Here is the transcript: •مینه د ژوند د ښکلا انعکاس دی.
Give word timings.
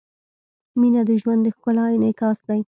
•مینه 0.79 1.01
د 1.09 1.11
ژوند 1.21 1.41
د 1.45 1.47
ښکلا 1.55 1.85
انعکاس 1.95 2.37
دی. 2.47 2.61